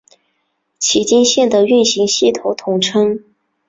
[0.79, 3.23] 崎京线的运行系统通称。